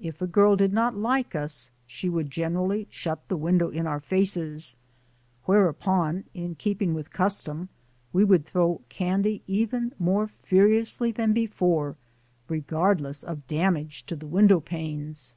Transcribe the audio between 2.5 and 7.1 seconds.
erally shut the window in our faces; whereupon, in keeping